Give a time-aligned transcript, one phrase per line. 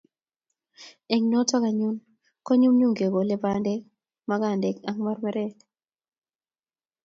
[1.15, 1.97] Eng' notok anyun
[2.45, 3.81] ko nyumnyum kekole bandek
[4.29, 5.53] magandek ak marmarek